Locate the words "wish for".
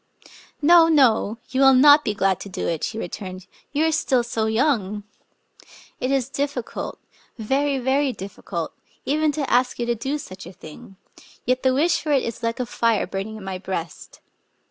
11.75-12.11